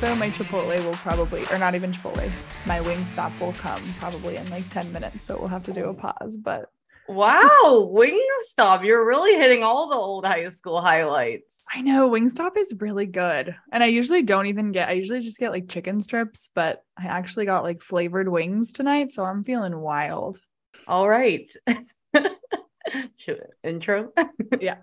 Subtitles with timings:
[0.00, 2.30] Also, my Chipotle will probably, or not even Chipotle,
[2.66, 5.24] my Wingstop will come probably in like 10 minutes.
[5.24, 6.36] So we'll have to do a pause.
[6.36, 6.70] But
[7.08, 11.64] Wow, Wingstop, you're really hitting all the old high school highlights.
[11.74, 13.56] I know Wingstop is really good.
[13.72, 17.06] And I usually don't even get, I usually just get like chicken strips, but I
[17.06, 19.12] actually got like flavored wings tonight.
[19.12, 20.38] So I'm feeling wild.
[20.86, 21.50] All right.
[23.64, 24.12] Intro.
[24.60, 24.76] yeah.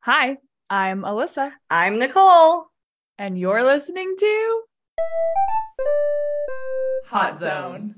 [0.00, 0.36] Hi,
[0.68, 1.50] I'm Alyssa.
[1.70, 2.67] I'm Nicole.
[3.20, 4.60] And you're listening to
[7.06, 7.96] Hot Zone.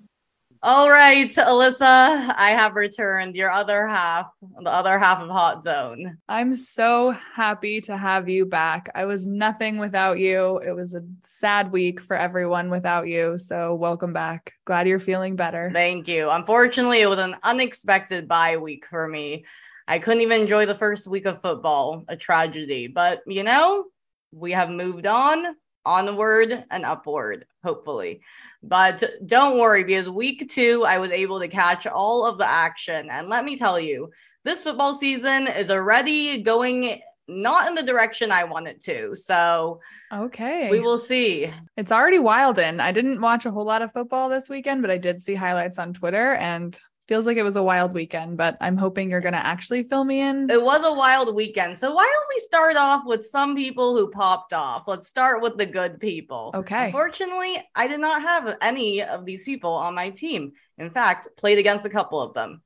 [0.62, 4.30] All right, Alyssa, I have returned your other half,
[4.62, 6.16] the other half of Hot Zone.
[6.26, 8.88] I'm so happy to have you back.
[8.94, 10.56] I was nothing without you.
[10.58, 13.36] It was a sad week for everyone without you.
[13.36, 14.54] So, welcome back.
[14.64, 15.70] Glad you're feeling better.
[15.70, 16.30] Thank you.
[16.30, 19.44] Unfortunately, it was an unexpected bye week for me.
[19.86, 22.86] I couldn't even enjoy the first week of football, a tragedy.
[22.86, 23.84] But, you know,
[24.32, 28.20] we have moved on, onward and upward, hopefully.
[28.62, 33.08] But don't worry, because week two, I was able to catch all of the action.
[33.10, 34.10] And let me tell you,
[34.44, 39.14] this football season is already going not in the direction I want it to.
[39.14, 39.80] So,
[40.12, 41.50] okay, we will see.
[41.76, 42.80] It's already wild in.
[42.80, 45.78] I didn't watch a whole lot of football this weekend, but I did see highlights
[45.78, 46.78] on Twitter and
[47.10, 50.04] feels like it was a wild weekend, but I'm hoping you're going to actually fill
[50.04, 50.48] me in.
[50.48, 51.76] It was a wild weekend.
[51.76, 54.86] So why don't we start off with some people who popped off?
[54.86, 56.52] Let's start with the good people.
[56.54, 56.86] Okay.
[56.86, 60.52] Unfortunately, I did not have any of these people on my team.
[60.78, 62.62] In fact, played against a couple of them.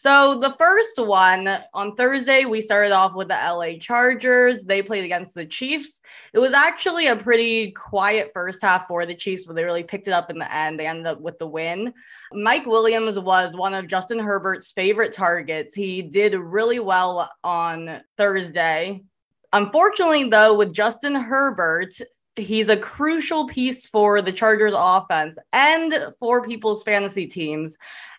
[0.00, 4.62] So the first one on Thursday, we started off with the LA Chargers.
[4.62, 6.00] They played against the Chiefs.
[6.32, 10.06] It was actually a pretty quiet first half for the Chiefs, but they really picked
[10.06, 10.78] it up in the end.
[10.78, 11.92] They ended up with the win.
[12.32, 15.74] Mike Williams was one of Justin Herbert's favorite targets.
[15.74, 19.02] He did really well on Thursday.
[19.52, 21.98] Unfortunately, though, with Justin Herbert,
[22.36, 27.76] he's a crucial piece for the Chargers offense and for people's fantasy teams.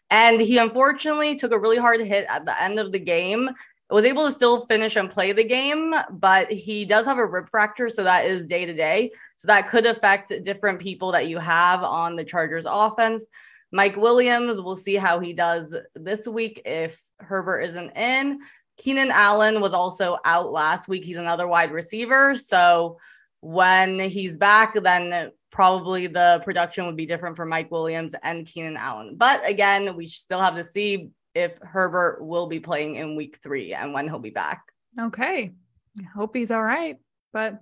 [0.09, 3.49] And he unfortunately took a really hard hit at the end of the game.
[3.91, 7.49] Was able to still finish and play the game, but he does have a rib
[7.49, 9.11] fracture, so that is day to day.
[9.35, 13.25] So that could affect different people that you have on the Chargers offense.
[13.71, 18.39] Mike Williams, we'll see how he does this week if Herbert isn't in.
[18.77, 21.03] Keenan Allen was also out last week.
[21.03, 22.35] He's another wide receiver.
[22.35, 22.99] So
[23.41, 28.77] when he's back, then probably the production would be different for Mike Williams and Keenan
[28.77, 29.15] Allen.
[29.17, 33.73] But again, we still have to see if Herbert will be playing in week three
[33.73, 34.63] and when he'll be back.
[34.99, 35.51] Okay.
[35.99, 36.97] I hope he's all right,
[37.33, 37.59] but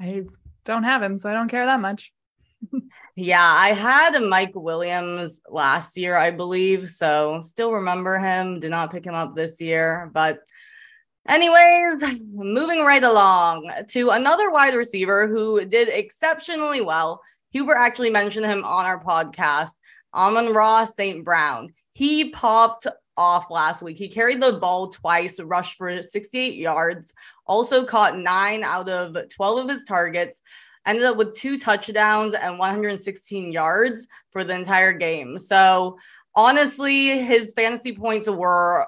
[0.00, 0.24] I
[0.64, 2.12] don't have him, so I don't care that much.
[3.16, 6.88] yeah, I had Mike Williams last year, I believe.
[6.88, 8.60] So still remember him.
[8.60, 10.40] Did not pick him up this year, but
[11.28, 17.20] Anyways, moving right along to another wide receiver who did exceptionally well.
[17.50, 19.72] Huber actually mentioned him on our podcast,
[20.14, 21.24] Amon-Ra St.
[21.24, 21.72] Brown.
[21.92, 23.96] He popped off last week.
[23.96, 27.14] He carried the ball twice, rushed for 68 yards,
[27.46, 30.42] also caught nine out of 12 of his targets,
[30.84, 35.38] ended up with two touchdowns and 116 yards for the entire game.
[35.38, 35.98] So,
[36.34, 38.86] honestly, his fantasy points were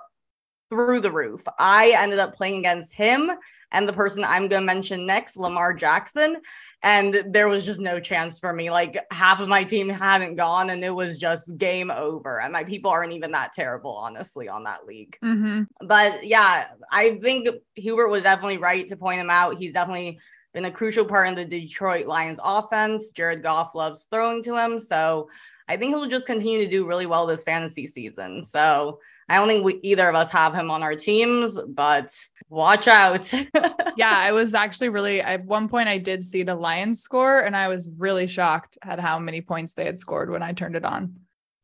[0.70, 1.44] through the roof.
[1.58, 3.30] I ended up playing against him
[3.72, 6.36] and the person I'm going to mention next, Lamar Jackson.
[6.82, 8.70] And there was just no chance for me.
[8.70, 12.40] Like half of my team hadn't gone, and it was just game over.
[12.40, 15.18] And my people aren't even that terrible, honestly, on that league.
[15.22, 15.86] Mm-hmm.
[15.86, 19.58] But yeah, I think Hubert was definitely right to point him out.
[19.58, 20.20] He's definitely
[20.54, 23.10] been a crucial part in the Detroit Lions offense.
[23.10, 24.78] Jared Goff loves throwing to him.
[24.78, 25.28] So
[25.66, 28.42] I think he'll just continue to do really well this fantasy season.
[28.42, 32.16] So I don't think we either of us have him on our teams, but
[32.48, 33.30] watch out.
[33.96, 37.54] yeah, I was actually really at one point I did see the Lions score and
[37.54, 40.84] I was really shocked at how many points they had scored when I turned it
[40.84, 41.14] on.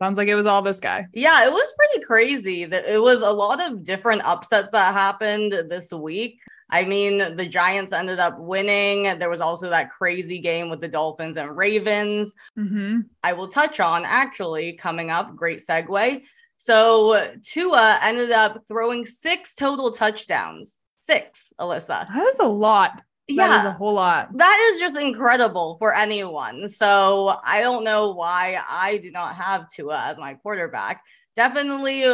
[0.03, 1.06] Sounds like it was all this guy.
[1.15, 2.65] Yeah, it was pretty crazy.
[2.65, 6.41] That it was a lot of different upsets that happened this week.
[6.69, 9.19] I mean, the Giants ended up winning.
[9.19, 12.35] There was also that crazy game with the Dolphins and Ravens.
[12.59, 13.00] Mm-hmm.
[13.23, 15.37] I will touch on actually coming up.
[15.37, 16.23] Great segue.
[16.65, 20.79] So Tua ended up throwing six total touchdowns.
[20.99, 22.09] Six, Alyssa.
[22.09, 23.03] That is a lot.
[23.29, 24.31] Yeah, that is a whole lot.
[24.35, 26.67] That is just incredible for anyone.
[26.67, 31.03] So I don't know why I do not have Tua as my quarterback.
[31.37, 32.07] Definitely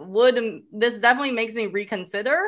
[0.00, 2.38] would this definitely makes me reconsider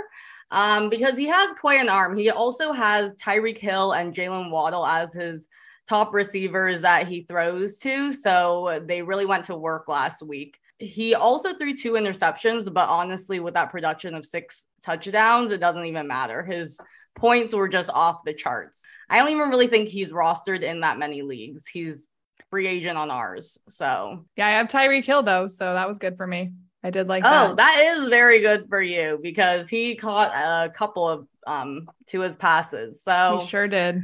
[0.51, 2.19] um, because he has quite an arm.
[2.19, 5.49] He also has Tyreek Hill and Jaylen Waddle as his
[5.89, 8.13] top receivers that he throws to.
[8.13, 10.59] So they really went to work last week.
[10.81, 15.85] He also threw two interceptions, but honestly, with that production of six touchdowns, it doesn't
[15.85, 16.43] even matter.
[16.43, 16.81] His
[17.17, 18.83] points were just off the charts.
[19.09, 21.67] I don't even really think he's rostered in that many leagues.
[21.67, 22.09] He's
[22.51, 23.59] free agent on ours.
[23.69, 26.53] So yeah, I have Tyreek Hill though, so that was good for me.
[26.83, 27.57] I did like oh, that.
[27.57, 32.37] that is very good for you because he caught a couple of um to his
[32.37, 33.03] passes.
[33.03, 34.03] So he sure did.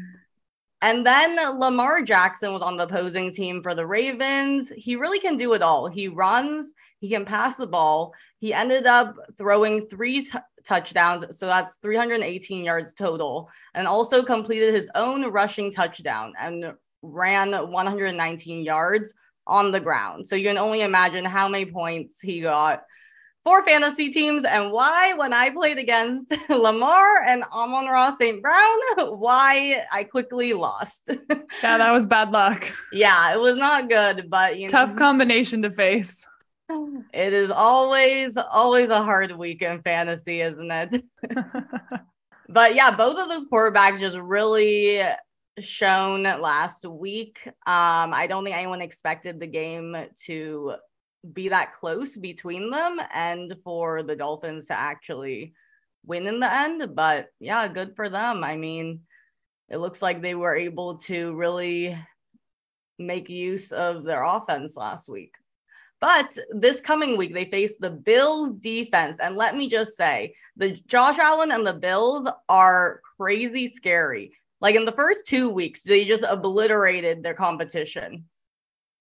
[0.82, 4.70] And then Lamar Jackson was on the opposing team for the Ravens.
[4.76, 5.86] He really can do it all.
[5.88, 8.12] He runs, he can pass the ball.
[8.38, 11.38] He ended up throwing three t- touchdowns.
[11.38, 18.64] So that's 318 yards total, and also completed his own rushing touchdown and ran 119
[18.64, 19.14] yards
[19.46, 20.26] on the ground.
[20.26, 22.84] So you can only imagine how many points he got
[23.46, 28.42] for fantasy teams and why when I played against Lamar and Amon-Ra St.
[28.42, 31.10] Brown, why I quickly lost.
[31.30, 32.72] yeah, that was bad luck.
[32.92, 36.26] Yeah, it was not good, but you tough know, combination to face.
[37.14, 41.04] It is always, always a hard week in fantasy, isn't it?
[42.48, 45.00] but yeah, both of those quarterbacks just really
[45.60, 47.42] shown last week.
[47.46, 50.74] Um, I don't think anyone expected the game to
[51.32, 55.54] be that close between them and for the Dolphins to actually
[56.04, 56.94] win in the end.
[56.94, 58.44] But yeah, good for them.
[58.44, 59.00] I mean,
[59.68, 61.96] it looks like they were able to really
[62.98, 65.34] make use of their offense last week.
[66.00, 69.18] But this coming week, they face the Bills defense.
[69.18, 74.32] And let me just say, the Josh Allen and the Bills are crazy scary.
[74.60, 78.24] Like in the first two weeks, they just obliterated their competition.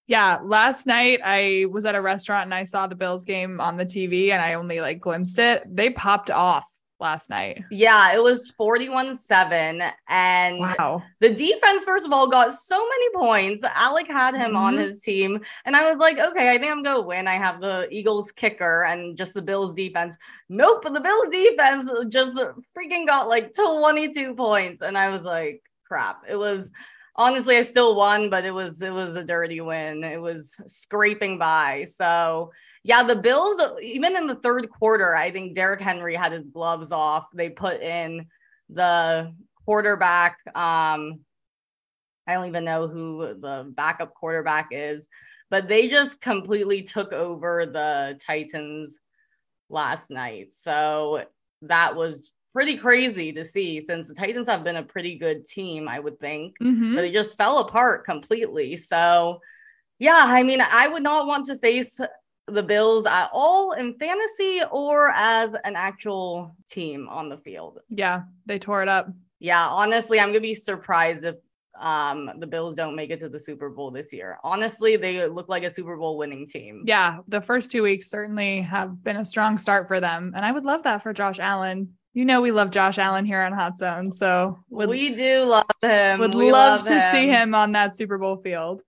[0.07, 3.75] Yeah, last night I was at a restaurant and I saw the Bills game on
[3.75, 5.63] the TV and I only like glimpsed it.
[5.67, 6.65] They popped off
[6.99, 7.63] last night.
[7.71, 11.03] Yeah, it was 41-7 and wow.
[11.19, 13.63] The defense first of all got so many points.
[13.63, 14.55] Alec had him mm-hmm.
[14.57, 17.27] on his team and I was like, "Okay, I think I'm going to win.
[17.27, 20.17] I have the Eagles kicker and just the Bills defense."
[20.49, 22.37] Nope, the Bills defense just
[22.77, 26.71] freaking got like 22 points and I was like, "Crap." It was
[27.15, 30.03] honestly, I still won, but it was it was a dirty win.
[30.03, 31.85] It was scraping by.
[31.85, 32.51] So
[32.83, 36.91] yeah, the Bills, even in the third quarter, I think Derrick Henry had his gloves
[36.91, 37.27] off.
[37.33, 38.27] They put in
[38.69, 39.33] the
[39.65, 40.37] quarterback.
[40.47, 41.21] Um,
[42.27, 45.07] I don't even know who the backup quarterback is,
[45.49, 48.99] but they just completely took over the Titans
[49.69, 50.53] last night.
[50.53, 51.25] So
[51.63, 55.89] that was pretty crazy to see since the Titans have been a pretty good team,
[55.89, 56.95] I would think, mm-hmm.
[56.95, 58.77] but they just fell apart completely.
[58.77, 59.41] So,
[59.99, 61.99] yeah, I mean, I would not want to face
[62.47, 67.79] the Bills at all in fantasy or as an actual team on the field.
[67.89, 69.09] Yeah, they tore it up.
[69.39, 71.35] Yeah, honestly, I'm going to be surprised if
[71.81, 74.37] um the Bills don't make it to the Super Bowl this year.
[74.45, 76.83] Honestly, they look like a Super Bowl winning team.
[76.85, 80.53] Yeah, the first 2 weeks certainly have been a strong start for them and I
[80.53, 83.77] would love that for Josh Allen you know we love Josh Allen here on Hot
[83.77, 86.21] Zone, so would, we do love him.
[86.21, 87.11] Would we love, love to him.
[87.11, 88.81] see him on that Super Bowl field.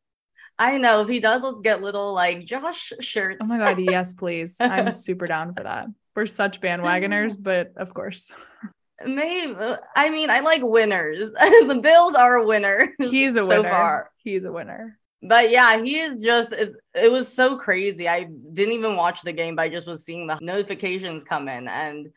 [0.57, 3.39] I know if he does, let's get little like Josh shirts.
[3.43, 4.55] Oh my god, yes, please!
[4.61, 5.87] I'm super down for that.
[6.15, 8.31] We're such bandwagoners, but of course.
[9.05, 9.55] Maybe
[9.95, 11.29] I mean I like winners.
[11.31, 12.93] the Bills are a winner.
[12.97, 13.69] He's a winner.
[13.69, 14.11] So far.
[14.23, 14.97] He's a winner.
[15.21, 18.07] But yeah, he is just it, it was so crazy.
[18.07, 21.67] I didn't even watch the game, but I just was seeing the notifications come in
[21.67, 22.07] and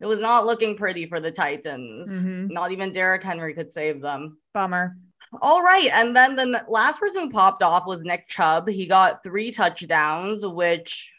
[0.00, 2.10] it was not looking pretty for the Titans.
[2.10, 2.48] Mm-hmm.
[2.48, 4.38] Not even Derrick Henry could save them.
[4.52, 4.96] Bummer.
[5.42, 5.90] All right.
[5.92, 8.68] And then the last person who popped off was Nick Chubb.
[8.68, 11.12] He got three touchdowns, which,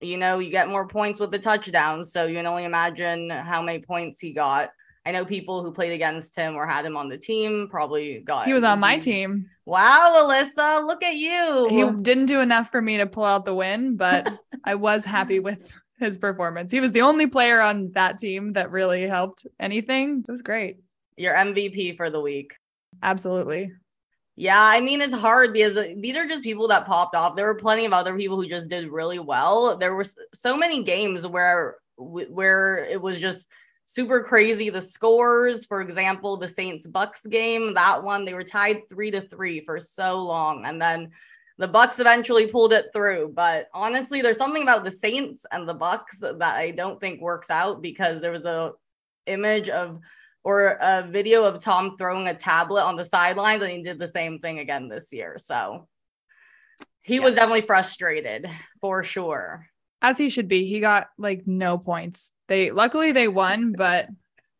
[0.00, 2.12] you know, you get more points with the touchdowns.
[2.12, 4.70] So you can only imagine how many points he got.
[5.06, 8.44] I know people who played against him or had him on the team probably got.
[8.44, 9.48] He was on my team.
[9.64, 11.66] Wow, Alyssa, look at you.
[11.70, 14.28] He didn't do enough for me to pull out the win, but
[14.64, 16.72] I was happy with his performance.
[16.72, 20.24] He was the only player on that team that really helped anything.
[20.26, 20.78] It was great.
[21.16, 22.56] Your MVP for the week.
[23.02, 23.72] Absolutely.
[24.36, 27.34] Yeah, I mean it's hard because these are just people that popped off.
[27.34, 29.76] There were plenty of other people who just did really well.
[29.76, 33.48] There were so many games where where it was just
[33.84, 35.66] super crazy the scores.
[35.66, 39.80] For example, the Saints Bucs game, that one they were tied 3 to 3 for
[39.80, 41.10] so long and then
[41.58, 45.74] the Bucs eventually pulled it through, but honestly, there's something about the Saints and the
[45.74, 48.72] Bucs that I don't think works out because there was a
[49.26, 49.98] image of
[50.44, 54.06] or a video of Tom throwing a tablet on the sidelines, and he did the
[54.06, 55.36] same thing again this year.
[55.38, 55.88] So
[57.02, 57.24] he yes.
[57.24, 58.48] was definitely frustrated
[58.80, 59.66] for sure.
[60.00, 60.64] As he should be.
[60.66, 62.32] He got like no points.
[62.46, 64.08] They luckily they won, but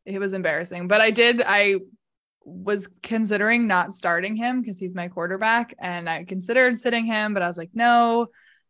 [0.05, 0.89] it was embarrassing.
[0.89, 1.77] But I did I
[2.49, 7.43] was considering not starting him because he's my quarterback and I considered sitting him, but
[7.43, 8.29] I was like, no,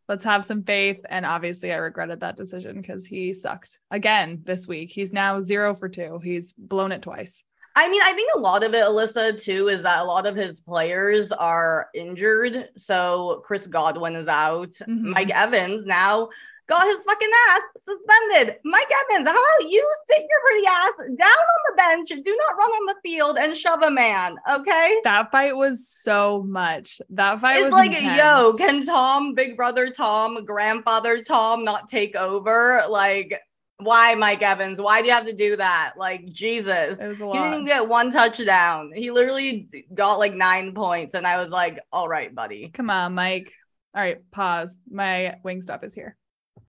[0.08, 1.00] let's have some faith.
[1.08, 4.90] And obviously, I regretted that decision because he sucked again this week.
[4.90, 6.20] He's now zero for two.
[6.23, 7.44] He's blown it twice.
[7.76, 10.35] I mean, I think a lot of it, Alyssa, too, is that a lot of
[10.35, 12.70] his players are injured.
[12.76, 14.70] So Chris Godwin is out.
[14.70, 15.12] Mhm.
[15.14, 16.30] Mike Evans now
[16.68, 18.56] got his fucking ass suspended.
[18.64, 22.56] Mike Evans, how about you sit your pretty ass down on the bench, do not
[22.56, 25.00] run on the field, and shove a man, okay?
[25.04, 27.00] That fight was so much.
[27.10, 28.18] That fight It's was like, intense.
[28.18, 32.82] yo, can Tom, Big Brother Tom, Grandfather Tom not take over?
[32.88, 33.40] Like,
[33.78, 34.80] why, Mike Evans?
[34.80, 35.94] Why do you have to do that?
[35.96, 37.00] Like, Jesus.
[37.00, 38.92] it was a He didn't get one touchdown.
[38.94, 41.14] He literally got like nine points.
[41.14, 42.68] And I was like, all right, buddy.
[42.68, 43.52] Come on, Mike.
[43.94, 44.76] All right, pause.
[44.90, 46.17] My wing stuff is here.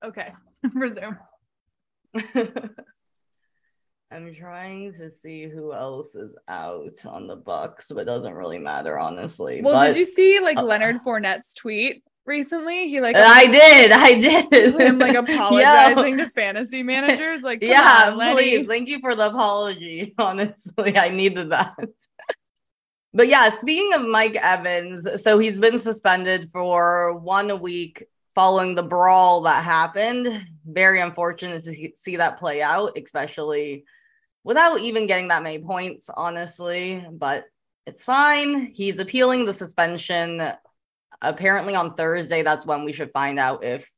[0.03, 0.33] Okay,
[0.73, 1.17] resume.
[4.11, 8.57] I'm trying to see who else is out on the Bucs, but it doesn't really
[8.57, 9.61] matter, honestly.
[9.61, 12.89] Well, but did you see like uh, Leonard Fournette's tweet recently?
[12.89, 14.79] He like I did, I did.
[14.79, 17.43] him like Yo, apologizing to fantasy managers.
[17.43, 18.65] Like, yeah, on, please.
[18.65, 20.15] Thank you for the apology.
[20.17, 21.75] Honestly, I needed that.
[23.13, 28.05] But yeah, speaking of Mike Evans, so he's been suspended for one week
[28.39, 30.45] following the brawl that happened.
[30.65, 33.83] Very unfortunate to see- that play out, especially
[34.45, 37.05] without even getting that many points, honestly.
[37.11, 37.43] But
[37.85, 38.71] it's fine.
[38.73, 40.41] He's appealing the suspension.
[41.21, 43.91] Apparently, on Thursday, that's when we should find out if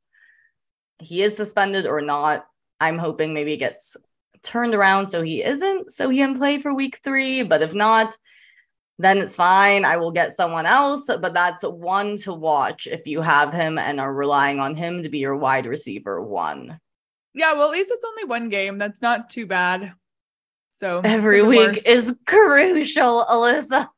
[0.98, 2.44] he is suspended or not.
[2.80, 3.96] I'm hoping maybe it gets
[4.42, 7.44] turned around so he isn't, so he can play for week three.
[7.44, 8.16] But if not,
[9.02, 9.84] then it's fine.
[9.84, 14.00] I will get someone else, but that's one to watch if you have him and
[14.00, 16.78] are relying on him to be your wide receiver one.
[17.34, 18.78] Yeah, well, at least it's only one game.
[18.78, 19.92] That's not too bad.
[20.72, 21.86] So Every week worse.
[21.86, 23.88] is crucial, Alyssa.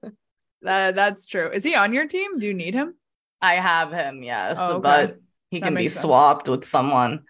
[0.63, 1.51] That- that's true.
[1.53, 2.39] Is he on your team?
[2.39, 2.95] Do you need him?
[3.43, 4.81] I have him, yes, Oh, okay.
[4.83, 5.17] but
[5.51, 6.01] he That can be sense.
[6.03, 7.25] swapped with someone.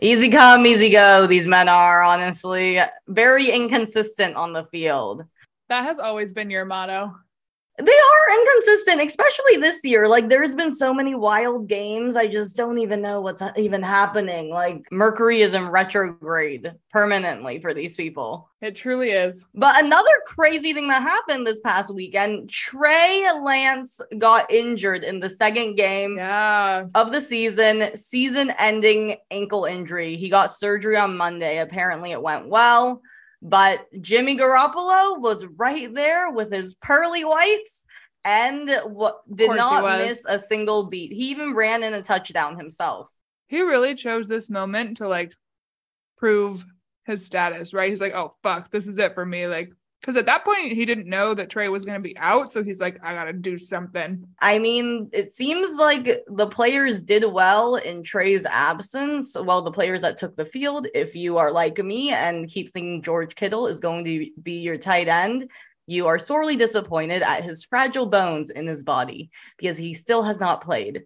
[0.00, 1.26] Easy come, easy go.
[1.26, 5.24] These men are honestly very inconsistent on the field.
[5.68, 7.14] That has always been your motto.
[7.80, 10.08] They are inconsistent, especially this year.
[10.08, 12.16] Like, there's been so many wild games.
[12.16, 14.50] I just don't even know what's even happening.
[14.50, 18.50] Like, Mercury is in retrograde permanently for these people.
[18.62, 19.46] It truly is.
[19.54, 25.30] But another crazy thing that happened this past weekend Trey Lance got injured in the
[25.30, 26.86] second game Yeah.
[26.96, 30.16] of the season, season ending ankle injury.
[30.16, 31.58] He got surgery on Monday.
[31.58, 33.02] Apparently, it went well.
[33.40, 37.86] But Jimmy Garoppolo was right there with his pearly whites
[38.24, 41.12] and what did not miss a single beat.
[41.12, 43.08] He even ran in a touchdown himself.
[43.46, 45.32] He really chose this moment to like
[46.16, 46.64] prove
[47.04, 47.88] his status, right?
[47.88, 49.46] He's like, oh, fuck, this is it for me.
[49.46, 52.52] Like, because at that point, he didn't know that Trey was going to be out.
[52.52, 54.24] So he's like, I got to do something.
[54.40, 59.36] I mean, it seems like the players did well in Trey's absence.
[59.38, 63.02] Well, the players that took the field, if you are like me and keep thinking
[63.02, 65.50] George Kittle is going to be your tight end,
[65.86, 70.38] you are sorely disappointed at his fragile bones in his body because he still has
[70.38, 71.04] not played.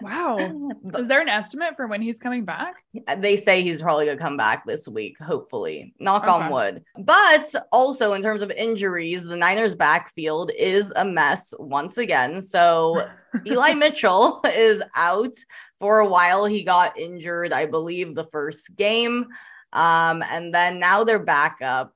[0.00, 0.70] Wow.
[0.98, 2.76] Is there an estimate for when he's coming back?
[3.18, 5.94] they say he's probably going to come back this week, hopefully.
[5.98, 6.32] Knock Okay.
[6.32, 6.84] on wood.
[6.98, 12.42] But also, in terms of injuries, the Niners' backfield is a mess once again.
[12.42, 13.08] So,
[13.46, 15.34] Eli Mitchell is out
[15.78, 16.44] for a while.
[16.44, 19.26] He got injured, I believe, the first game.
[19.72, 21.92] Um, and then now they're back up.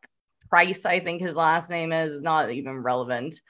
[0.51, 3.41] Price, I think his last name is, is not even relevant.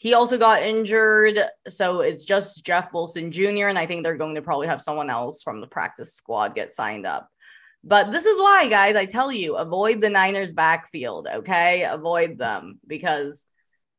[0.00, 1.38] He also got injured.
[1.68, 3.68] So it's just Jeff Wilson Jr.
[3.68, 6.72] And I think they're going to probably have someone else from the practice squad get
[6.72, 7.28] signed up.
[7.84, 11.84] But this is why, guys, I tell you, avoid the Niners backfield, okay?
[11.84, 13.44] Avoid them because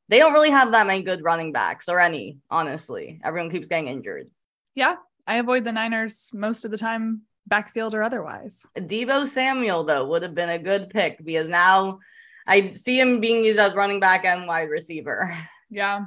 [0.09, 3.21] they don't really have that many good running backs or any, honestly.
[3.23, 4.31] Everyone keeps getting injured.
[4.73, 4.95] Yeah.
[5.27, 8.65] I avoid the Niners most of the time, backfield or otherwise.
[8.75, 11.99] Deebo Samuel, though, would have been a good pick because now
[12.47, 15.31] I see him being used as running back and wide receiver.
[15.71, 16.05] Yeah.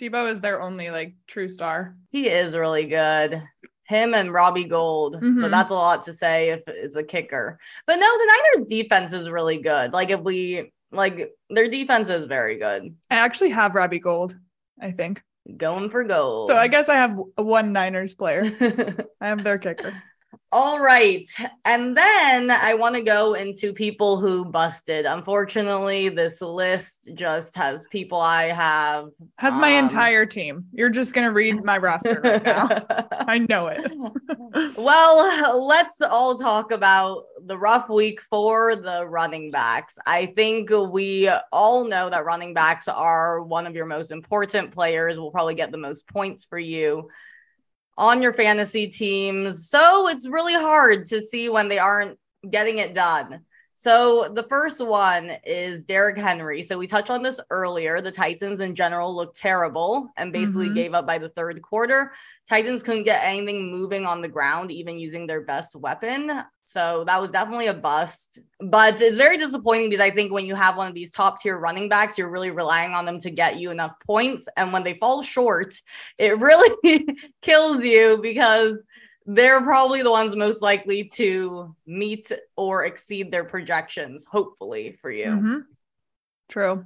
[0.00, 1.96] Deebo is their only like true star.
[2.10, 3.42] He is really good.
[3.84, 5.42] Him and Robbie Gould, Mhm.
[5.42, 7.58] but that's a lot to say if it's a kicker.
[7.86, 9.92] But no, the Niners defense is really good.
[9.92, 12.94] Like if we like their defense is very good.
[13.10, 14.34] I actually have Robbie Gould,
[14.80, 15.22] I think.
[15.56, 16.46] Going for gold.
[16.46, 18.44] So I guess I have one Niners player.
[19.20, 19.92] I have their kicker.
[20.50, 21.26] All right.
[21.64, 25.06] And then I want to go into people who busted.
[25.06, 29.08] Unfortunately, this list just has people I have.
[29.38, 30.66] Has my Um, entire team.
[30.72, 32.68] You're just gonna read my roster right now.
[33.12, 33.90] I know it.
[34.76, 39.98] well, let's all talk about the rough week for the running backs.
[40.06, 45.18] I think we all know that running backs are one of your most important players,
[45.18, 47.08] will probably get the most points for you.
[47.96, 49.68] On your fantasy teams.
[49.68, 52.18] So it's really hard to see when they aren't
[52.48, 53.44] getting it done.
[53.82, 56.62] So the first one is Derrick Henry.
[56.62, 58.00] So we touched on this earlier.
[58.00, 60.74] The Titans in general looked terrible and basically Mhm.
[60.76, 62.12] gave up by the third quarter.
[62.48, 66.44] Titans couldn't get anything moving on the ground, even using their best weapon.
[66.62, 68.38] So that was definitely a bust.
[68.60, 71.58] But it's very disappointing because I think when you have one of these top tier
[71.58, 74.46] running backs, you're really relying on them to get you enough points.
[74.56, 75.74] And when they fall short,
[76.18, 76.70] it really
[77.42, 78.78] kills you because
[79.26, 85.26] they're probably the ones most likely to meet or exceed their projections, hopefully for you.
[85.26, 85.62] Mhm.
[86.48, 86.84] True.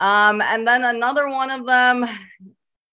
[0.00, 2.06] Um, and then another one of them,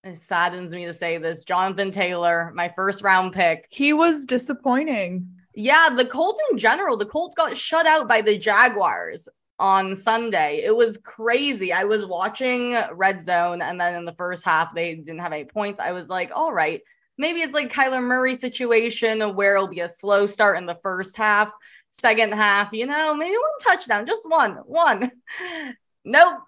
[0.04, 3.68] it saddens me to say this, Jonathan Taylor, my first round pick.
[3.70, 5.28] He was disappointing.
[5.56, 9.30] Yeah, the Colts in general, the Colts got shut out by the Jaguars
[9.60, 10.62] on Sunday.
[10.64, 11.72] It was crazy.
[11.72, 15.46] I was watching Red Zone, and then in the first half, they didn't have any
[15.46, 15.80] points.
[15.80, 16.82] I was like, all right,
[17.18, 21.18] maybe it's like Kyler Murray situation where it'll be a slow start in the first
[21.18, 21.52] half,
[21.92, 25.12] second half, you know, maybe one touchdown, just one, one.
[26.06, 26.40] nope.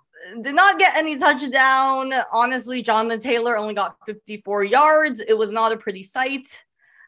[0.41, 2.11] Did not get any touchdown.
[2.31, 5.21] Honestly, Jonathan Taylor only got 54 yards.
[5.21, 6.63] It was not a pretty sight.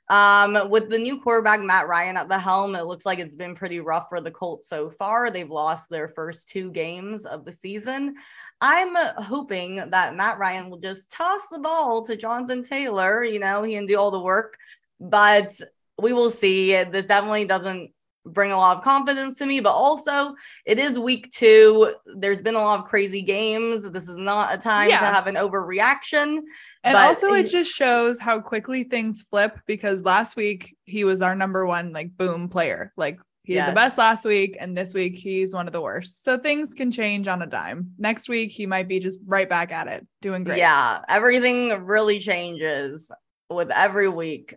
[0.10, 3.56] Um, with the new quarterback Matt Ryan at the helm, it looks like it's been
[3.56, 5.30] pretty rough for the Colts so far.
[5.30, 8.16] They've lost their first two games of the season.
[8.60, 13.24] I'm hoping that Matt Ryan will just toss the ball to Jonathan Taylor.
[13.24, 14.58] You know, he can do all the work,
[15.00, 15.60] but
[16.02, 16.72] we will see.
[16.72, 17.92] This definitely doesn't
[18.26, 20.36] bring a lot of confidence to me, but also
[20.66, 21.94] it is week two.
[22.06, 23.90] There's been a lot of crazy games.
[23.90, 26.40] This is not a time to have an overreaction.
[26.84, 31.36] And also, it just shows how quickly things flip because last week he was our
[31.36, 32.92] number one, like, boom player.
[32.98, 36.26] Like, he had the best last week, and this week he's one of the worst.
[36.26, 37.92] So things can change on a dime.
[37.98, 40.58] Next week, he might be just right back at it, doing great.
[40.58, 43.10] Yeah, everything really changes
[43.50, 44.54] with every week.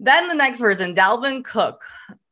[0.00, 1.84] Then the next person, Dalvin Cook,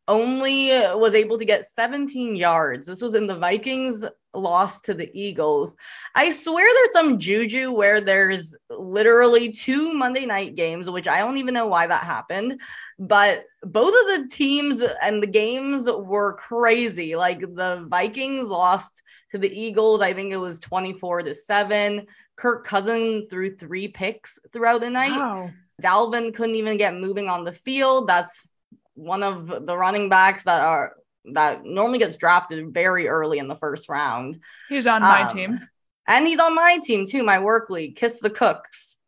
[0.08, 2.88] only was able to get 17 yards.
[2.88, 5.76] This was in the Vikings loss to the Eagles.
[6.14, 11.38] I swear there's some juju where there's literally two Monday night games, which I don't
[11.38, 12.60] even know why that happened.
[12.98, 17.16] But both of the teams and the games were crazy.
[17.16, 22.06] Like the Vikings lost to the Eagles, I think it was 24 to 7.
[22.36, 25.10] Kirk Cousin threw three picks throughout the night.
[25.10, 25.50] Wow.
[25.82, 28.06] Dalvin couldn't even get moving on the field.
[28.06, 28.50] That's
[28.94, 30.94] one of the running backs that are
[31.32, 34.38] that normally gets drafted very early in the first round.
[34.68, 35.60] He's on my Um, team.
[36.06, 37.96] And he's on my team too, my work league.
[37.96, 38.98] Kiss the cooks.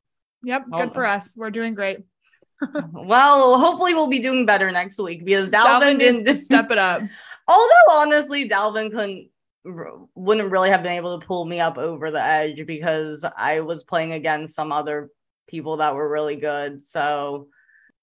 [0.45, 0.67] Yep.
[0.73, 0.79] oh.
[0.79, 1.35] Good for us.
[1.37, 1.99] We're doing great.
[2.93, 6.79] Well, hopefully we'll be doing better next week because Dalvin, Dalvin didn't to step it
[6.79, 7.03] up.
[7.49, 9.31] Although honestly, Dalvin couldn't
[10.15, 13.83] wouldn't really have been able to pull me up over the edge because I was
[13.83, 15.11] playing against some other
[15.49, 16.85] people that were really good.
[16.85, 17.49] So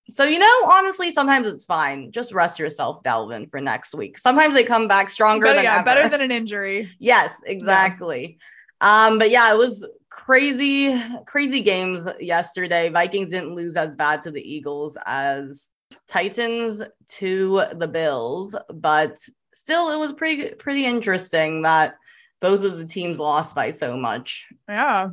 [0.10, 2.12] so you know, honestly, sometimes it's fine.
[2.12, 4.17] Just rest yourself, Dalvin, for next week.
[4.17, 5.86] Sometimes they come back stronger Better, than yeah, ever.
[5.86, 6.89] better than an injury.
[7.00, 8.38] Yes, exactly.
[8.82, 12.89] Um, but yeah, it was crazy, crazy games yesterday.
[12.89, 15.69] Vikings didn't lose as bad to the Eagles as
[16.08, 19.17] Titans to the Bills, but
[19.54, 21.95] still, it was pretty pretty interesting that
[22.39, 24.48] both of the teams lost by so much.
[24.67, 25.10] Yeah.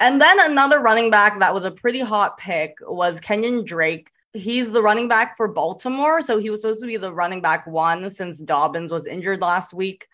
[0.00, 4.10] And then another running back that was a pretty hot pick was Kenyan Drake.
[4.34, 6.20] He's the running back for Baltimore.
[6.20, 9.72] So he was supposed to be the running back one since Dobbins was injured last
[9.72, 10.06] week.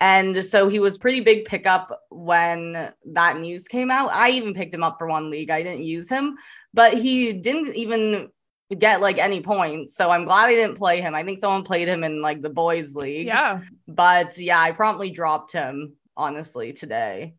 [0.00, 4.10] And so he was pretty big pickup when that news came out.
[4.12, 5.50] I even picked him up for one league.
[5.50, 6.36] I didn't use him,
[6.72, 8.28] but he didn't even
[8.76, 9.96] get like any points.
[9.96, 11.16] So I'm glad I didn't play him.
[11.16, 13.26] I think someone played him in like the boys league.
[13.26, 13.62] Yeah.
[13.88, 17.34] But yeah, I promptly dropped him honestly today.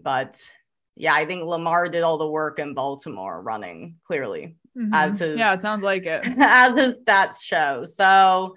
[0.00, 0.40] But
[0.96, 4.90] yeah, I think Lamar did all the work in Baltimore running clearly Mhm.
[4.92, 6.24] As his- yeah, it sounds like it.
[6.38, 7.84] as his stats show.
[7.84, 8.54] So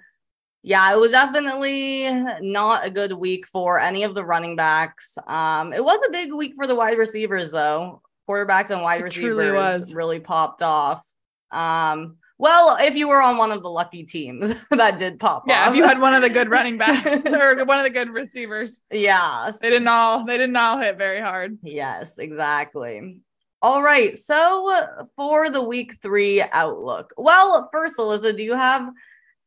[0.62, 2.08] yeah, it was definitely
[2.40, 5.18] not a good week for any of the running backs.
[5.26, 8.00] Um, it was a big week for the wide receivers though.
[8.28, 11.04] Quarterbacks and wide It receivers really popped off.
[11.50, 15.64] Um, well, if you were on one of the lucky teams that did pop Yeah,
[15.64, 15.70] off.
[15.70, 18.82] if you had one of the good running backs or one of the good receivers,
[18.90, 19.50] yeah.
[19.60, 21.58] they didn't all they didn't all hit very hard.
[21.62, 23.20] Yes, exactly.
[23.64, 24.14] All right.
[24.18, 28.90] So uh, for the week three outlook, well, first, Alyssa, do you have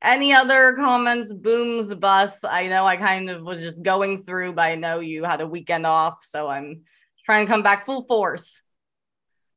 [0.02, 2.44] any other comments, booms, bus.
[2.44, 5.48] I know I kind of was just going through, but I know you had a
[5.48, 6.82] weekend off, so I'm
[7.26, 8.64] trying to come back full force.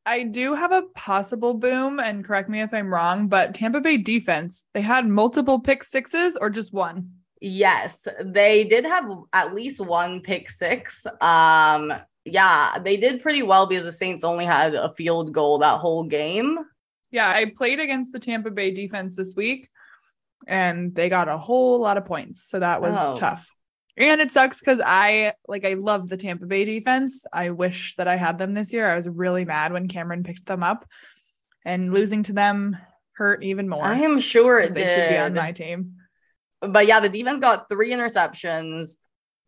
[0.04, 3.96] I do have a possible boom, and correct me if I'm wrong, but Tampa Bay
[3.96, 7.12] defense, they had multiple pick sixes or just one.
[7.40, 11.06] Yes, they did have at least one pick six.
[11.22, 15.78] Um, yeah, they did pretty well because the Saints only had a field goal that
[15.78, 16.58] whole game.
[17.10, 19.68] Yeah, I played against the Tampa Bay defense this week
[20.46, 22.44] and they got a whole lot of points.
[22.44, 23.16] So that was Oh.
[23.16, 23.48] tough.
[23.96, 27.24] And it sucks because I like I love the Tampa Bay defense.
[27.32, 28.90] I wish that I had them this year.
[28.90, 30.86] I was really mad when Cameron picked them up
[31.64, 32.76] and losing to them
[33.12, 33.84] hurt even more.
[33.84, 35.96] I am sure it they should be on my team.
[36.60, 38.96] But yeah, the defense got three interceptions,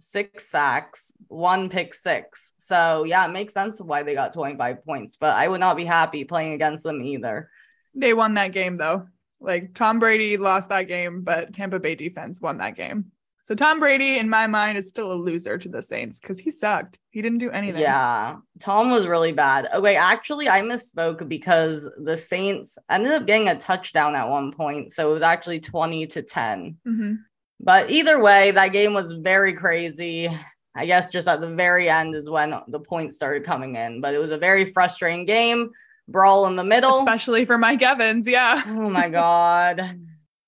[0.02, 2.52] six sacks, one pick six.
[2.58, 5.16] So yeah, it makes sense why they got 25 points.
[5.16, 7.50] But I would not be happy playing against them either.
[7.94, 9.06] They won that game though.
[9.40, 13.12] Like Tom Brady lost that game, but Tampa Bay defense won that game.
[13.44, 16.48] So Tom Brady, in my mind, is still a loser to the Saints because he
[16.52, 16.96] sucked.
[17.10, 17.80] He didn't do anything.
[17.80, 19.66] Yeah, Tom was really bad.
[19.74, 24.92] Okay, actually, I misspoke because the Saints ended up getting a touchdown at one point.
[24.92, 26.76] So it was actually 20 to 10.
[26.86, 27.18] Mhm.
[27.62, 30.29] But either way, that game was very crazy.
[30.75, 34.01] I guess just at the very end is when the points started coming in.
[34.01, 35.70] But it was a very frustrating game.
[36.09, 36.98] Brawl in the middle.
[36.98, 38.29] Especially for Mike Evans.
[38.29, 38.62] Yeah.
[38.66, 40.01] Oh my god.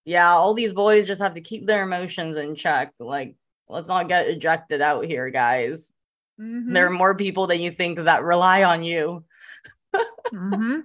[0.05, 2.93] Yeah, all these boys just have to keep their emotions in check.
[2.99, 3.37] Like,
[3.69, 5.93] let's not get ejected out here, guys.
[6.41, 6.75] Mhm.
[6.75, 9.25] There are more people than you think that rely on you.
[10.33, 10.83] Mhm.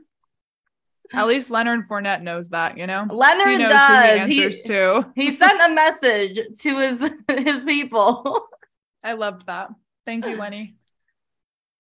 [1.14, 3.06] At least Leonard Fournette knows that, you know.
[3.10, 4.28] Leonard he knows does.
[4.28, 5.12] he He, answers to.
[5.16, 8.48] he sent a message to his his people.
[9.04, 9.70] I loved that.
[10.06, 10.76] Thank you, Lenny.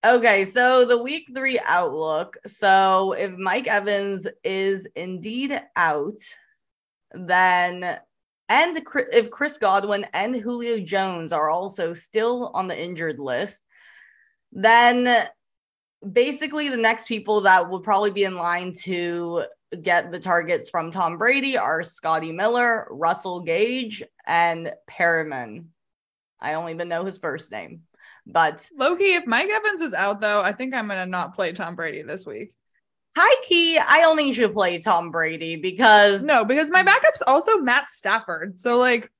[0.05, 2.37] Okay, so the week three outlook.
[2.47, 6.19] So if Mike Evans is indeed out,
[7.11, 7.99] then
[8.47, 13.63] and if Chris Godwin and Julio Jones are also still on the injured list,
[14.51, 15.27] then
[16.07, 19.43] basically the next people that would probably be in line to
[19.81, 25.65] get the targets from Tom Brady are Scotty Miller, Russell Gage, and Perriman.
[26.39, 27.81] I don't even know his first name,
[28.25, 31.75] but Loki, if Mike Evans is out though, I think I'm gonna not play Tom
[31.75, 32.53] Brady this week.
[33.15, 37.21] high key, I don't think you should play Tom Brady because No, because my backup's
[37.21, 38.57] also Matt Stafford.
[38.57, 39.11] So like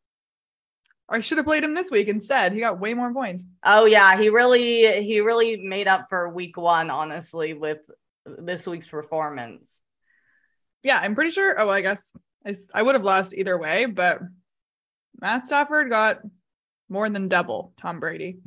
[1.10, 2.54] I should have played him this week instead.
[2.54, 3.44] He got way more points.
[3.64, 7.80] oh yeah, he really he really made up for week one, honestly, with
[8.26, 9.82] this week's performance.
[10.84, 11.60] Yeah, I'm pretty sure.
[11.60, 12.14] Oh, I guess
[12.74, 14.20] I would have lost either way, but
[15.20, 16.22] Matt Stafford got
[16.88, 18.40] more than double Tom Brady.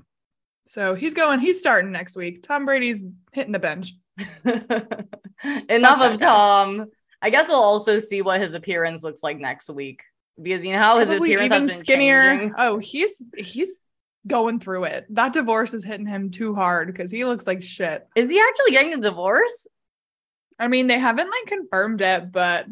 [0.67, 2.43] So he's going, he's starting next week.
[2.43, 3.93] Tom Brady's hitting the bench.
[4.45, 6.87] Enough of Tom.
[7.21, 10.03] I guess we'll also see what his appearance looks like next week
[10.41, 12.23] because you know how his Probably appearance even skinnier.
[12.23, 12.55] changing.
[12.57, 13.81] Oh, he's he's
[14.27, 15.07] going through it.
[15.11, 18.07] That divorce is hitting him too hard because he looks like shit.
[18.15, 19.67] Is he actually getting a divorce?
[20.59, 22.67] I mean, they haven't like confirmed it, but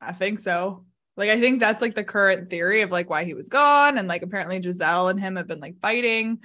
[0.00, 0.84] I think so.
[1.16, 4.08] Like, I think that's like the current theory of like why he was gone, and
[4.08, 6.38] like apparently Gisele and him have been like fighting.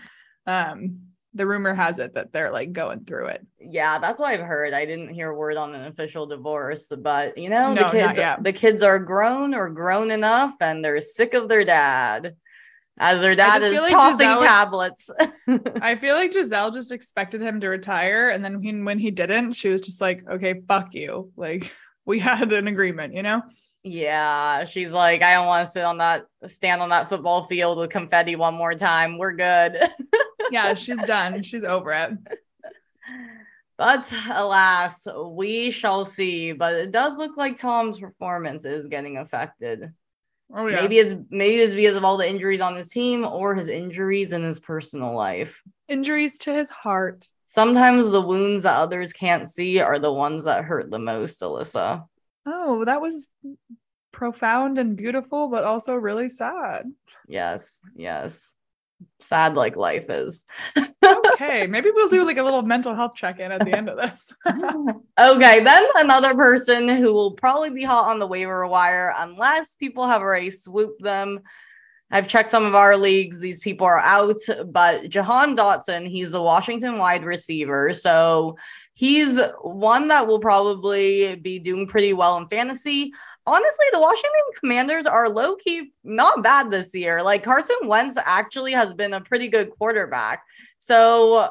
[0.45, 0.99] Um,
[1.35, 3.45] the rumor has it that they're like going through it.
[3.59, 4.73] Yeah, that's what I've heard.
[4.73, 8.19] I didn't hear a word on an official divorce, but you know, No, the kids
[8.41, 12.35] the kids are grown or grown enough and they're sick of their dad.
[12.97, 15.09] As their dad is like tossing Gisele tablets.
[15.81, 19.51] I feel like Gisele just expected him to retire, and then when when he didn't,
[19.51, 21.73] she was just like, "Okay, fuck you." Like
[22.05, 23.41] we had an agreement, you know.
[23.83, 27.77] yeah, she's like, I don't want to sit on that stand on that football field
[27.77, 29.17] with confetti one more time.
[29.17, 29.75] We're good.
[30.51, 31.41] Yeah, she's done.
[31.41, 32.11] She's over it.
[33.77, 36.53] But alas, we shall see.
[36.53, 39.91] But it does look like Tom's performance is getting affected.
[40.53, 40.75] Oh yeah.
[40.81, 44.31] Maybe it's maybe it's because of all the injuries on his team or his injuries
[44.31, 45.63] in his personal life.
[45.87, 47.27] injuries to his heart.
[47.55, 52.05] Sometimes the wounds that others can't see are the ones that hurt the most, Alyssa.
[52.45, 53.27] Oh, that was
[54.11, 56.91] profound and beautiful, but also really sad.
[57.29, 58.55] Yes, yes.
[59.21, 60.43] Sad like life is.
[61.31, 63.99] Okay, maybe we'll do like a little mental health check in at the end of
[63.99, 64.33] this.
[65.17, 70.05] okay, then another person who will probably be hot on the waiver wire unless people
[70.05, 71.39] have already swooped them.
[72.15, 73.41] I've checked some of our leagues.
[73.41, 77.93] These people are out, but Jahan Dotson, he's a Washington wide receiver.
[77.93, 78.57] So
[78.93, 83.11] he's one that will probably be doing pretty well in fantasy.
[83.45, 87.21] Honestly, the Washington Commanders are low key not bad this year.
[87.21, 90.41] Like Carson Wentz actually has been a pretty good quarterback.
[90.79, 91.49] So,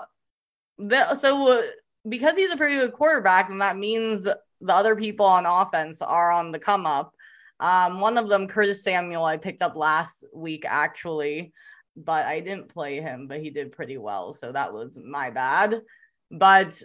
[0.78, 1.62] the, so
[2.08, 6.32] because he's a pretty good quarterback, and that means the other people on offense are
[6.32, 7.13] on the come up.
[7.60, 11.52] Um, one of them, Curtis Samuel, I picked up last week actually,
[11.96, 14.32] but I didn't play him, but he did pretty well.
[14.32, 15.82] So that was my bad.
[16.30, 16.80] But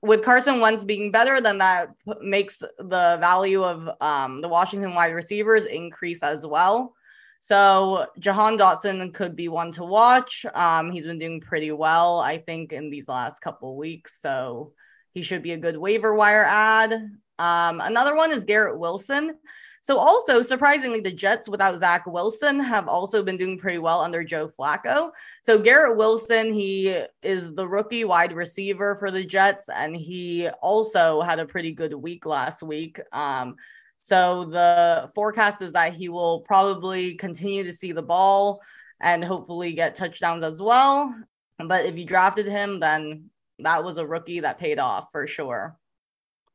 [0.00, 5.14] with Carson Wentz being better, then that makes the value of um, the Washington wide
[5.14, 6.94] receivers increase as well.
[7.40, 10.46] So Jahan Dotson could be one to watch.
[10.54, 14.18] Um, he's been doing pretty well, I think, in these last couple weeks.
[14.22, 14.72] So
[15.12, 16.92] he should be a good waiver wire ad.
[17.38, 19.36] Um, another one is Garrett Wilson.
[19.84, 24.24] So also surprisingly, the Jets without Zach Wilson have also been doing pretty well under
[24.24, 25.10] Joe Flacco.
[25.42, 31.20] So Garrett Wilson, he is the rookie wide receiver for the Jets, and he also
[31.20, 32.98] had a pretty good week last week.
[33.12, 33.56] Um,
[33.98, 38.62] so the forecast is that he will probably continue to see the ball
[39.02, 41.14] and hopefully get touchdowns as well.
[41.58, 45.76] But if you drafted him, then that was a rookie that paid off for sure.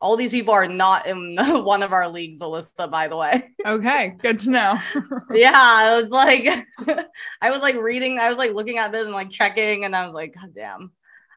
[0.01, 3.49] All these people are not in one of our leagues, Alyssa, by the way.
[3.65, 4.79] Okay, good to know.
[5.33, 6.47] yeah, I was like
[7.41, 10.05] I was like reading, I was like looking at this and like checking, and I
[10.05, 10.91] was like, God damn.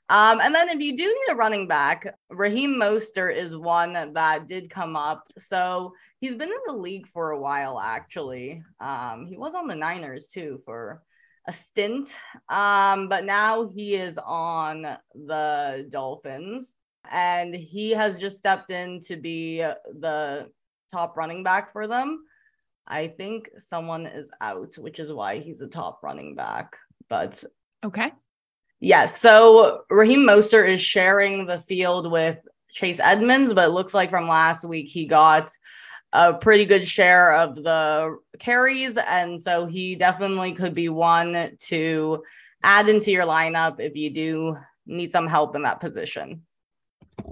[0.08, 4.46] Um, and then if you do need a running back, Raheem Mostert is one that
[4.46, 5.26] did come up.
[5.38, 8.62] So he's been in the league for a while, actually.
[8.78, 11.02] Um, he was on the Niners too for
[11.48, 12.16] a stint.
[12.48, 14.82] Um, but now he is on
[15.14, 16.74] the Dolphins
[17.10, 20.50] and he has just stepped in to be uh, the
[20.92, 22.24] top running back for them.
[22.86, 26.76] I think someone is out, which is why he's the top running back.
[27.08, 27.42] But
[27.84, 28.12] okay.
[28.80, 29.20] Yes.
[29.20, 32.38] So Raheem Mostert is sharing the field with
[32.72, 35.50] Chase Edmonds, but it looks like from last week he got
[36.12, 38.96] a pretty good share of the carries.
[38.96, 42.22] And so he definitely could be one to
[42.62, 46.42] add into your lineup if you do need some help in that position.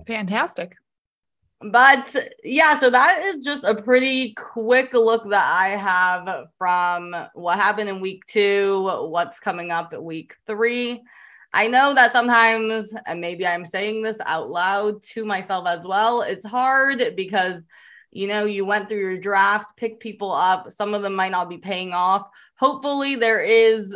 [0.07, 0.77] Fantastic.
[1.63, 7.59] But yeah, so that is just a pretty quick look that I have from what
[7.59, 11.03] happened in week two, what's coming up at week three.
[11.53, 16.23] I know that sometimes, and maybe I'm saying this out loud to myself as well,
[16.23, 17.67] it's hard because
[18.11, 21.51] you know you went through your draft, pick people up, some of them might not
[21.51, 22.27] be paying off.
[22.59, 23.95] Hopefully, there is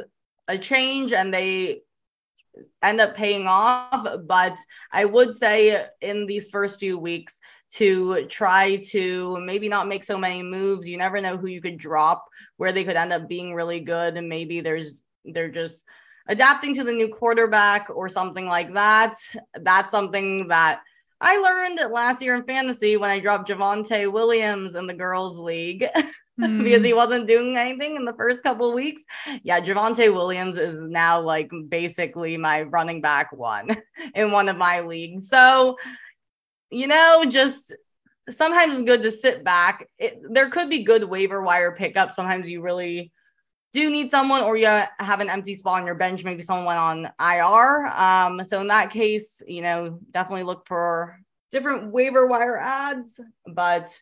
[0.48, 1.80] a change and they
[2.82, 4.06] end up paying off.
[4.26, 4.56] But
[4.92, 7.40] I would say in these first few weeks
[7.72, 10.88] to try to maybe not make so many moves.
[10.88, 12.24] You never know who you could drop
[12.56, 14.16] where they could end up being really good.
[14.16, 15.84] And maybe there's they're just
[16.28, 19.14] adapting to the new quarterback or something like that.
[19.54, 20.82] That's something that
[21.20, 25.86] I learned last year in fantasy when I dropped Javonte Williams in the girls' league
[26.40, 26.62] mm.
[26.64, 26.96] because he hmm.
[26.96, 29.04] wasn't doing anything in the first couple weeks.
[29.42, 33.68] Yeah, Javonte Williams is now like basically my running back one
[34.14, 35.28] in one of my leagues.
[35.28, 35.76] So,
[36.70, 37.74] you know, just
[38.30, 39.88] sometimes it's good to sit back.
[39.98, 42.14] It, there could be good waiver wire pickup.
[42.14, 43.12] Sometimes you really
[43.74, 46.78] do need someone or you have an empty spot on your bench, maybe someone went
[46.78, 47.86] on IR.
[47.88, 51.18] Um, so in that case, you know, definitely look for
[51.50, 54.00] different waiver wire ads, but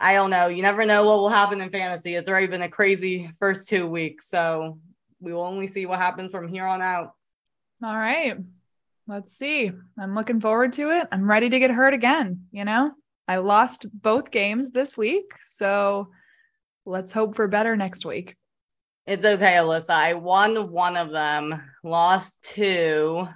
[0.00, 0.48] I don't know.
[0.48, 2.14] You never know what will happen in fantasy.
[2.14, 4.28] It's already been a crazy first two weeks.
[4.28, 4.78] So
[5.20, 7.12] we will only see what happens from here on out.
[7.82, 8.36] All right.
[9.06, 9.70] Let's see.
[9.98, 11.08] I'm looking forward to it.
[11.12, 12.46] I'm ready to get hurt again.
[12.50, 12.92] You know,
[13.28, 15.32] I lost both games this week.
[15.40, 16.08] So
[16.84, 18.36] let's hope for better next week.
[19.06, 19.90] It's okay, Alyssa.
[19.90, 23.28] I won one of them, lost two.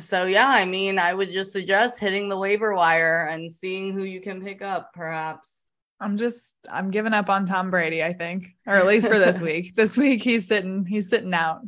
[0.00, 4.02] So, yeah, I mean, I would just suggest hitting the waiver wire and seeing who
[4.02, 5.65] you can pick up, perhaps.
[6.00, 9.40] I'm just I'm giving up on Tom Brady, I think, or at least for this
[9.42, 9.74] week.
[9.74, 11.60] This week he's sitting he's sitting out.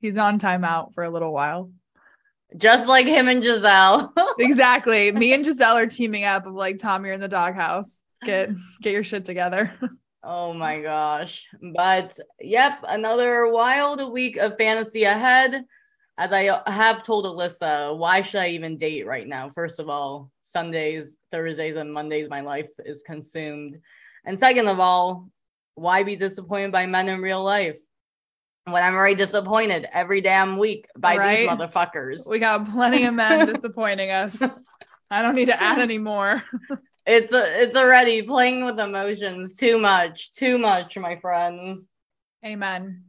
[0.00, 1.70] He's on timeout for a little while.
[2.56, 4.12] Just like him and Gisele.
[4.38, 5.12] exactly.
[5.12, 8.02] Me and Gisele are teaming up of like Tom, you're in the doghouse.
[8.24, 9.72] Get get your shit together.
[10.20, 11.46] Oh my gosh.
[11.74, 15.64] But yep, another wild week of fantasy ahead.
[16.18, 19.48] As I have told Alyssa, why should I even date right now?
[19.48, 23.78] First of all, Sundays, Thursdays, and Mondays, my life is consumed.
[24.24, 25.30] And second of all,
[25.76, 27.78] why be disappointed by men in real life?
[28.64, 31.36] When I'm already disappointed every damn week by right?
[31.38, 32.28] these motherfuckers.
[32.28, 34.42] We got plenty of men disappointing us.
[35.10, 36.42] I don't need to add any more.
[37.08, 41.88] it's a, it's already playing with emotions too much too much my friends
[42.44, 43.02] amen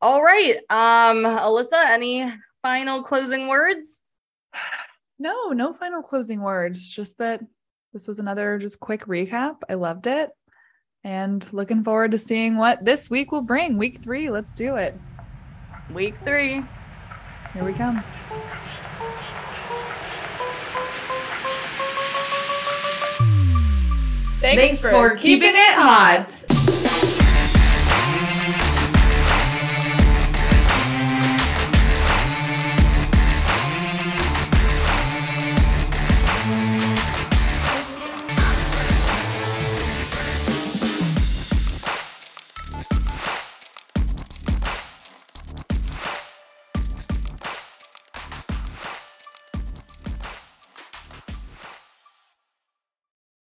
[0.00, 4.02] all right um alyssa any final closing words?
[5.18, 6.88] No no final closing words.
[6.88, 7.40] Just that
[7.92, 9.56] this was another just quick recap.
[9.68, 10.30] I loved it.
[11.04, 13.78] And looking forward to seeing what this week will bring.
[13.78, 14.98] Week three let's do it.
[15.92, 16.62] Week three.
[17.54, 18.04] Here we come.
[24.40, 26.47] Thanks, Thanks for, for keeping it hot.